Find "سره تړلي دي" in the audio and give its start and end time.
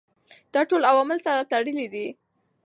1.25-2.07